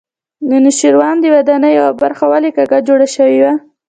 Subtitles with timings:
[0.49, 3.53] د نوشیروان د ودانۍ یوه برخه ولې کږه جوړه شوې وه.